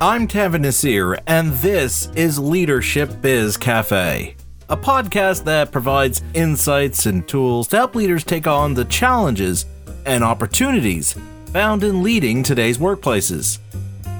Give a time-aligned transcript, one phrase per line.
[0.00, 4.36] I'm Tanveer Naseer, and this is Leadership Biz Cafe,
[4.68, 9.66] a podcast that provides insights and tools to help leaders take on the challenges
[10.06, 11.16] and opportunities
[11.46, 13.58] found in leading today's workplaces.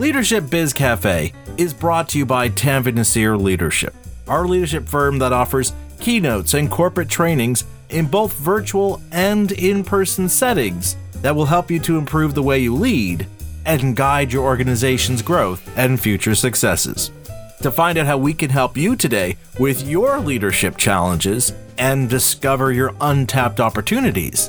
[0.00, 3.94] Leadership Biz Cafe is brought to you by Tanveer Naseer Leadership,
[4.26, 10.28] our leadership firm that offers keynotes and corporate trainings in both virtual and in person
[10.28, 13.28] settings that will help you to improve the way you lead
[13.68, 17.12] and guide your organization's growth and future successes.
[17.60, 22.72] To find out how we can help you today with your leadership challenges and discover
[22.72, 24.48] your untapped opportunities,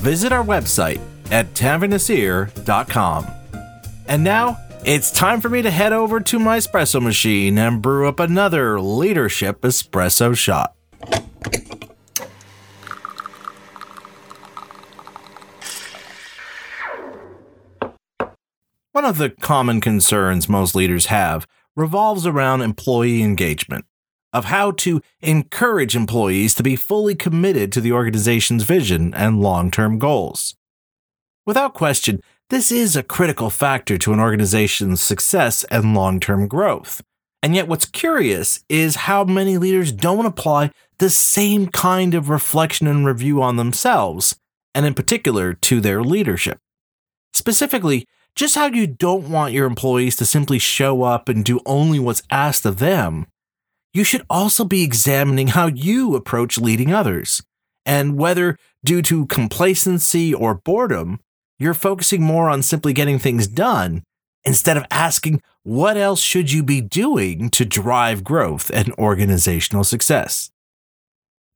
[0.00, 1.00] visit our website
[1.30, 3.26] at tanveernaseer.com.
[4.08, 8.08] And now, it's time for me to head over to my espresso machine and brew
[8.08, 10.74] up another leadership espresso shot.
[18.94, 23.86] One of the common concerns most leaders have revolves around employee engagement,
[24.32, 29.72] of how to encourage employees to be fully committed to the organization's vision and long
[29.72, 30.54] term goals.
[31.44, 32.20] Without question,
[32.50, 37.02] this is a critical factor to an organization's success and long term growth.
[37.42, 42.86] And yet, what's curious is how many leaders don't apply the same kind of reflection
[42.86, 44.36] and review on themselves,
[44.72, 46.60] and in particular to their leadership.
[47.32, 51.98] Specifically, just how you don't want your employees to simply show up and do only
[51.98, 53.26] what's asked of them,
[53.92, 57.42] you should also be examining how you approach leading others,
[57.86, 61.20] and whether, due to complacency or boredom,
[61.58, 64.02] you're focusing more on simply getting things done
[64.44, 70.50] instead of asking what else should you be doing to drive growth and organizational success.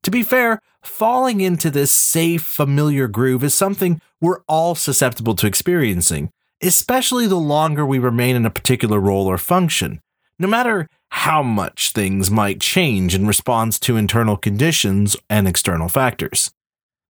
[0.03, 5.45] To be fair, falling into this safe, familiar groove is something we're all susceptible to
[5.45, 6.31] experiencing,
[6.61, 10.01] especially the longer we remain in a particular role or function,
[10.37, 16.51] no matter how much things might change in response to internal conditions and external factors.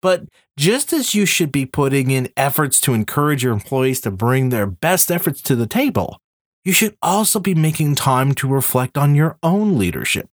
[0.02, 0.24] But
[0.58, 4.68] just as you should be putting in efforts to encourage your employees to bring their
[4.68, 6.20] best efforts to the table,
[6.66, 10.28] you should also be making time to reflect on your own leadership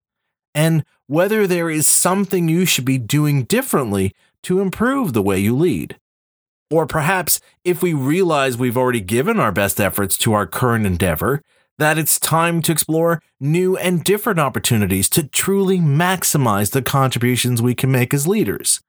[0.57, 5.55] and whether there is something you should be doing differently to improve the way you
[5.55, 5.97] lead.
[6.69, 11.41] Or perhaps if we realize we've already given our best efforts to our current endeavor,
[11.77, 17.75] that it's time to explore new and different opportunities to truly maximize the contributions we
[17.75, 18.81] can make as leaders.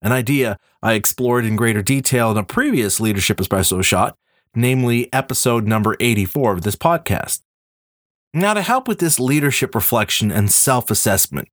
[0.00, 4.16] An idea I explored in greater detail in a previous Leadership Espresso shot,
[4.54, 7.40] namely episode number 84 of this podcast.
[8.32, 11.48] Now, to help with this leadership reflection and self assessment,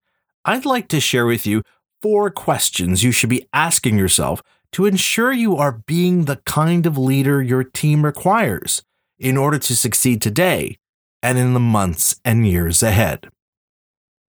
[0.46, 1.64] I'd like to share with you
[2.02, 6.98] four questions you should be asking yourself to ensure you are being the kind of
[6.98, 8.82] leader your team requires
[9.18, 10.78] in order to succeed today
[11.22, 13.30] and in the months and years ahead.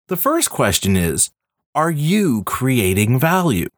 [0.08, 1.32] The first question is
[1.74, 3.70] Are you creating value?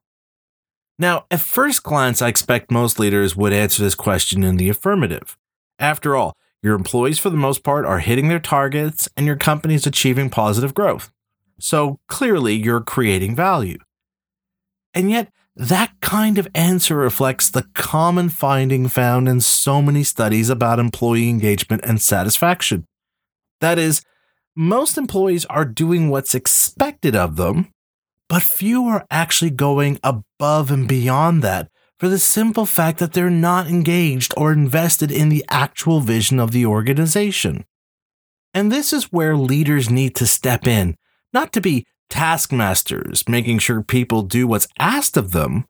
[0.98, 5.38] Now, at first glance, I expect most leaders would answer this question in the affirmative.
[5.78, 9.76] After all, your employees, for the most part, are hitting their targets and your company
[9.76, 11.12] is achieving positive growth.
[11.60, 13.78] So clearly, you're creating value.
[14.94, 20.50] And yet, that kind of answer reflects the common finding found in so many studies
[20.50, 22.86] about employee engagement and satisfaction.
[23.62, 24.04] That is,
[24.56, 27.72] most employees are doing what's expected of them,
[28.28, 33.30] but few are actually going above and beyond that for the simple fact that they're
[33.30, 37.64] not engaged or invested in the actual vision of the organization.
[38.54, 40.96] And this is where leaders need to step in,
[41.34, 45.66] not to be taskmasters, making sure people do what's asked of them,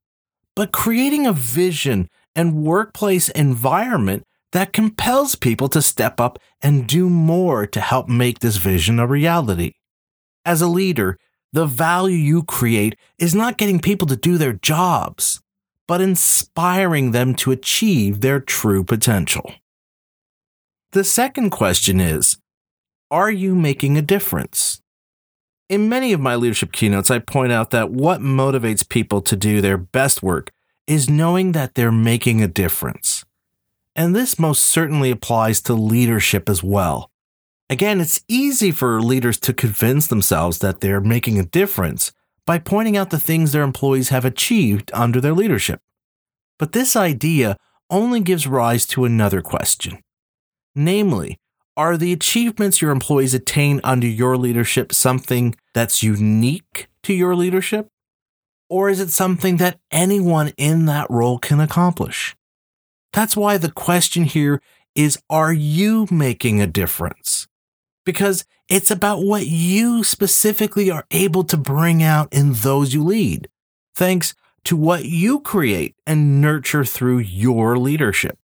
[0.55, 7.09] but creating a vision and workplace environment that compels people to step up and do
[7.09, 9.73] more to help make this vision a reality.
[10.45, 11.17] As a leader,
[11.51, 15.41] the value you create is not getting people to do their jobs,
[15.87, 19.53] but inspiring them to achieve their true potential.
[20.91, 22.37] The second question is
[23.11, 24.81] Are you making a difference?
[25.67, 29.61] In many of my leadership keynotes, I point out that what motivates people to do
[29.61, 30.51] their best work
[30.85, 33.25] is knowing that they're making a difference.
[33.95, 37.09] And this most certainly applies to leadership as well.
[37.67, 42.11] Again, it's easy for leaders to convince themselves that they're making a difference
[42.45, 45.79] by pointing out the things their employees have achieved under their leadership.
[46.59, 47.57] But this idea
[47.89, 49.99] only gives rise to another question.
[50.75, 51.39] Namely,
[51.77, 57.87] are the achievements your employees attain under your leadership something that's unique to your leadership?
[58.69, 62.35] Or is it something that anyone in that role can accomplish?
[63.13, 64.61] That's why the question here
[64.95, 67.47] is are you making a difference?
[68.05, 73.49] Because it's about what you specifically are able to bring out in those you lead,
[73.93, 74.33] thanks
[74.63, 78.37] to what you create and nurture through your leadership.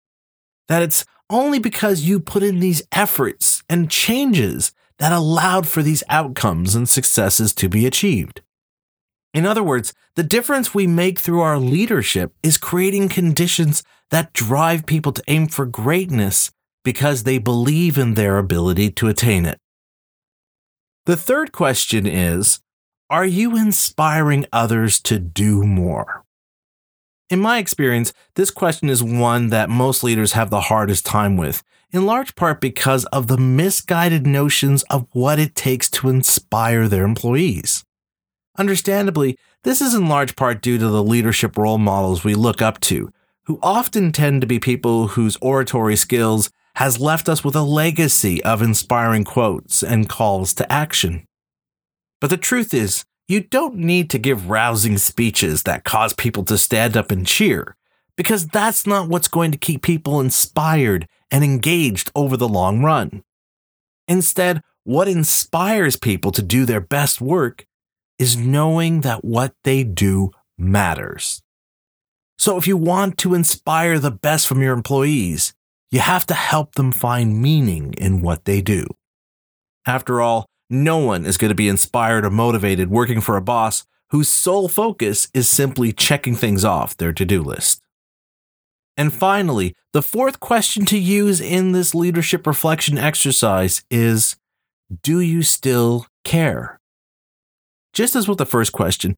[0.68, 6.04] That it's only because you put in these efforts and changes that allowed for these
[6.08, 8.42] outcomes and successes to be achieved.
[9.32, 14.86] In other words, the difference we make through our leadership is creating conditions that drive
[14.86, 16.50] people to aim for greatness
[16.84, 19.58] because they believe in their ability to attain it.
[21.06, 22.60] The third question is
[23.08, 26.24] Are you inspiring others to do more?
[27.30, 31.62] In my experience, this question is one that most leaders have the hardest time with,
[31.92, 37.04] in large part because of the misguided notions of what it takes to inspire their
[37.04, 37.84] employees.
[38.58, 42.80] Understandably, this is in large part due to the leadership role models we look up
[42.80, 43.12] to,
[43.44, 48.42] who often tend to be people whose oratory skills has left us with a legacy
[48.42, 51.24] of inspiring quotes and calls to action.
[52.20, 56.58] But the truth is, you don't need to give rousing speeches that cause people to
[56.58, 57.76] stand up and cheer,
[58.16, 63.22] because that's not what's going to keep people inspired and engaged over the long run.
[64.08, 67.66] Instead, what inspires people to do their best work
[68.18, 71.40] is knowing that what they do matters.
[72.36, 75.54] So if you want to inspire the best from your employees,
[75.92, 78.86] you have to help them find meaning in what they do.
[79.86, 83.84] After all, no one is going to be inspired or motivated working for a boss
[84.10, 87.82] whose sole focus is simply checking things off their to do list.
[88.96, 94.36] And finally, the fourth question to use in this leadership reflection exercise is
[95.02, 96.80] Do you still care?
[97.92, 99.16] Just as with the first question,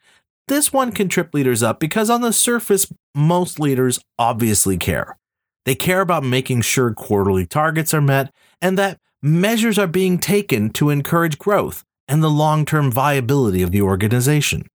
[0.49, 5.17] this one can trip leaders up because on the surface, most leaders obviously care.
[5.65, 10.71] They care about making sure quarterly targets are met and that measures are being taken
[10.71, 14.67] to encourage growth and the long term viability of the organization.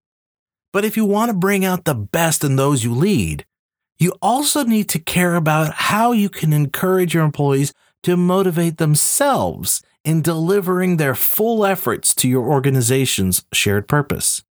[0.72, 3.46] But if you want to bring out the best in those you lead,
[4.00, 7.74] you also need to care about how you can encourage your employees
[8.04, 14.44] to motivate themselves in delivering their full efforts to your organization's shared purpose.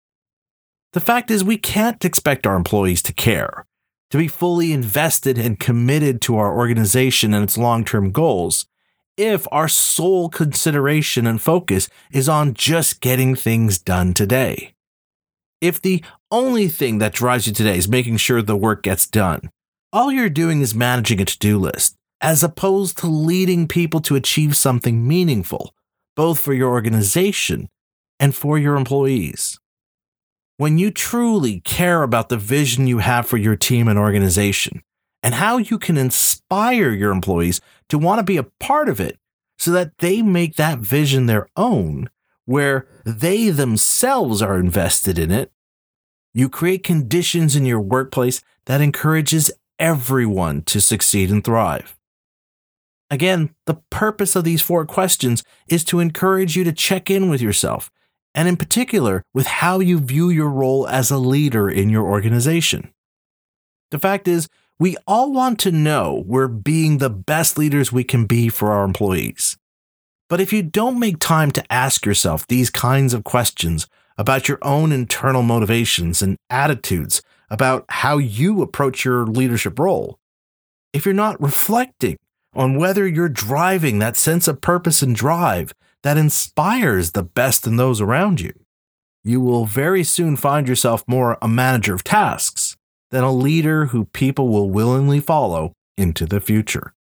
[0.94, 3.66] The fact is, we can't expect our employees to care,
[4.10, 8.66] to be fully invested and committed to our organization and its long term goals,
[9.18, 14.74] if our sole consideration and focus is on just getting things done today.
[15.62, 19.50] If the only thing that drives you today is making sure the work gets done,
[19.94, 24.16] all you're doing is managing a to do list as opposed to leading people to
[24.16, 25.74] achieve something meaningful,
[26.16, 27.70] both for your organization
[28.20, 29.60] and for your employees.
[30.58, 34.82] When you truly care about the vision you have for your team and organization,
[35.26, 39.18] and how you can inspire your employees to want to be a part of it
[39.58, 42.12] so that they make that vision their own,
[42.46, 45.52] where they themselves are invested in it,
[46.36, 51.98] you create conditions in your workplace that encourages everyone to succeed and thrive.
[53.10, 57.42] Again, the purpose of these four questions is to encourage you to check in with
[57.42, 57.90] yourself,
[58.36, 62.94] and in particular, with how you view your role as a leader in your organization.
[63.90, 64.48] The fact is,
[64.80, 68.84] we all want to know we're being the best leaders we can be for our
[68.84, 69.58] employees.
[70.28, 74.58] But if you don't make time to ask yourself these kinds of questions about your
[74.62, 80.20] own internal motivations and attitudes about how you approach your leadership role,
[80.92, 82.18] if you're not reflecting
[82.54, 87.76] on whether you're driving that sense of purpose and drive that inspires the best in
[87.76, 88.54] those around you.
[89.24, 92.75] You will very soon find yourself more a manager of tasks
[93.12, 96.94] than a leader who people will willingly follow into the future.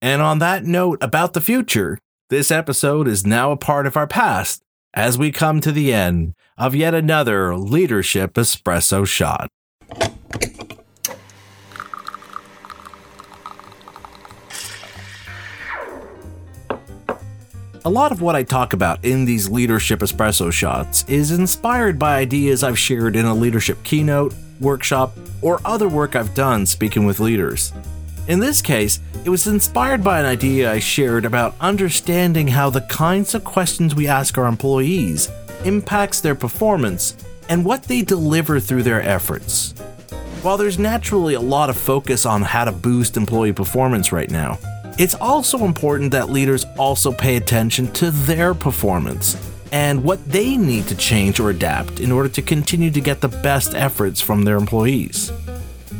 [0.00, 1.98] And on that note about the future,
[2.30, 4.62] this episode is now a part of our past
[4.94, 9.48] as we come to the end of yet another Leadership Espresso Shot.
[17.84, 22.18] A lot of what I talk about in these leadership espresso shots is inspired by
[22.18, 24.32] ideas I've shared in a leadership keynote,
[24.62, 27.72] workshop, or other work I've done speaking with leaders.
[28.28, 32.82] In this case, it was inspired by an idea I shared about understanding how the
[32.82, 35.28] kinds of questions we ask our employees
[35.64, 37.16] impacts their performance
[37.48, 39.72] and what they deliver through their efforts.
[40.42, 44.58] While there's naturally a lot of focus on how to boost employee performance right now,
[44.98, 49.36] it's also important that leaders also pay attention to their performance
[49.72, 53.28] and what they need to change or adapt in order to continue to get the
[53.28, 55.32] best efforts from their employees.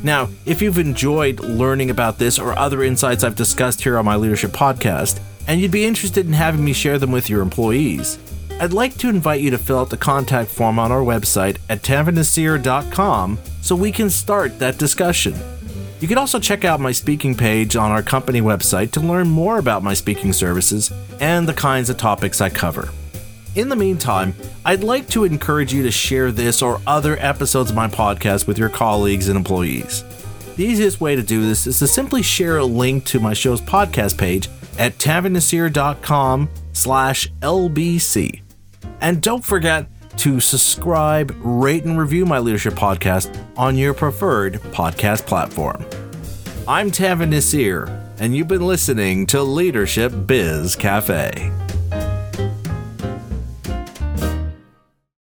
[0.04, 4.16] Now, if you've enjoyed learning about this or other insights I've discussed here on my
[4.16, 8.18] leadership podcast, and you'd be interested in having me share them with your employees,
[8.60, 11.82] I'd like to invite you to fill out the contact form on our website at
[11.82, 15.34] tanveernaseer.com so we can start that discussion.
[16.00, 19.58] You can also check out my speaking page on our company website to learn more
[19.58, 22.90] about my speaking services and the kinds of topics I cover.
[23.54, 27.76] In the meantime, I'd like to encourage you to share this or other episodes of
[27.76, 30.04] my podcast with your colleagues and employees.
[30.56, 33.60] The easiest way to do this is to simply share a link to my show's
[33.60, 38.40] podcast page at tanveernaseer.com slash LBC.
[39.02, 39.86] And don't forget
[40.18, 45.84] to subscribe, rate, and review my leadership podcast on your preferred podcast platform.
[46.66, 51.61] I'm Tanveer Naseer, and you've been listening to Leadership Biz Cafe.